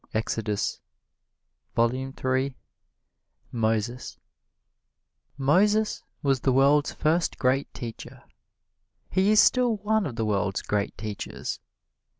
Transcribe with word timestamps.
Exodus 0.15 0.79
iii: 1.77 2.09
14, 2.09 2.13
15 2.13 2.55
MOSES 3.51 4.17
Moses 5.37 6.01
was 6.23 6.39
the 6.39 6.51
world's 6.51 6.91
first 6.91 7.37
great 7.37 7.71
teacher. 7.71 8.23
He 9.11 9.29
is 9.29 9.39
still 9.39 9.77
one 9.77 10.07
of 10.07 10.15
the 10.15 10.25
world's 10.25 10.63
great 10.63 10.97
teachers. 10.97 11.59